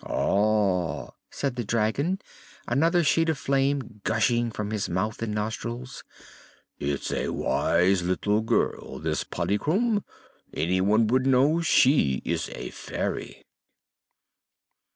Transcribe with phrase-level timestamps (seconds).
[0.03, 2.17] "Ah!" said the dragon,
[2.67, 6.03] another sheet of flame gushing from his mouth and nostrils;
[6.79, 10.03] "it's a wise little girl, this Polychrome.
[10.55, 13.43] Anyone would know she is a fairy."